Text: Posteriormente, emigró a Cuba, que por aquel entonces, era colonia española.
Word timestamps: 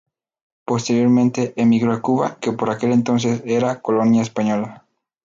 Posteriormente, 0.65 1.53
emigró 1.57 1.93
a 1.93 2.01
Cuba, 2.01 2.39
que 2.39 2.53
por 2.53 2.71
aquel 2.71 2.91
entonces, 2.91 3.43
era 3.45 3.81
colonia 3.83 4.23
española. 4.23 4.83